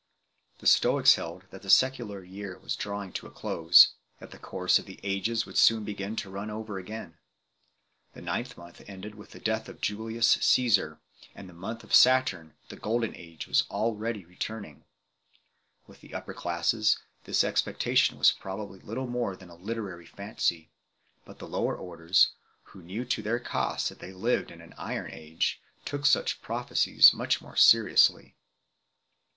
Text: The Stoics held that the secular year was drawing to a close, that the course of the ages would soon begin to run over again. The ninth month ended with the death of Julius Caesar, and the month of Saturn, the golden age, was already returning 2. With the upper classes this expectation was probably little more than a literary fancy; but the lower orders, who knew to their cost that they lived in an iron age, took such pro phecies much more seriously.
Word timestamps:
The 0.57 0.65
Stoics 0.65 1.13
held 1.13 1.43
that 1.51 1.61
the 1.61 1.69
secular 1.69 2.23
year 2.23 2.57
was 2.57 2.75
drawing 2.75 3.13
to 3.13 3.27
a 3.27 3.29
close, 3.29 3.89
that 4.17 4.31
the 4.31 4.39
course 4.39 4.79
of 4.79 4.87
the 4.87 4.99
ages 5.03 5.45
would 5.45 5.59
soon 5.59 5.83
begin 5.83 6.15
to 6.15 6.29
run 6.31 6.49
over 6.49 6.79
again. 6.79 7.19
The 8.15 8.21
ninth 8.23 8.57
month 8.57 8.81
ended 8.87 9.13
with 9.13 9.29
the 9.29 9.39
death 9.39 9.69
of 9.69 9.79
Julius 9.79 10.27
Caesar, 10.41 10.99
and 11.35 11.47
the 11.47 11.53
month 11.53 11.83
of 11.83 11.93
Saturn, 11.93 12.55
the 12.69 12.77
golden 12.77 13.15
age, 13.15 13.45
was 13.45 13.65
already 13.69 14.25
returning 14.25 14.77
2. 15.35 15.41
With 15.85 16.01
the 16.01 16.15
upper 16.15 16.33
classes 16.33 16.97
this 17.25 17.43
expectation 17.43 18.17
was 18.17 18.31
probably 18.31 18.79
little 18.79 19.05
more 19.05 19.35
than 19.35 19.51
a 19.51 19.55
literary 19.55 20.07
fancy; 20.07 20.71
but 21.25 21.37
the 21.37 21.47
lower 21.47 21.77
orders, 21.77 22.31
who 22.63 22.81
knew 22.81 23.05
to 23.05 23.21
their 23.21 23.39
cost 23.39 23.89
that 23.89 23.99
they 23.99 24.13
lived 24.13 24.49
in 24.49 24.61
an 24.61 24.73
iron 24.79 25.11
age, 25.11 25.61
took 25.85 26.07
such 26.07 26.41
pro 26.41 26.63
phecies 26.63 27.13
much 27.13 27.39
more 27.39 27.55
seriously. 27.55 28.35